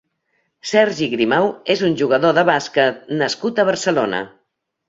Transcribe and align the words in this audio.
Sergi 0.69 1.09
Grimau 1.11 1.45
és 1.75 1.85
un 1.89 1.93
jugador 2.01 2.35
de 2.39 2.45
bàsquet 2.49 3.15
nascut 3.23 3.63
a 3.63 3.67
Barcelona. 3.73 4.25